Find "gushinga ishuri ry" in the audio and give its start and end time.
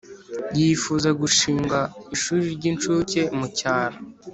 1.21-2.63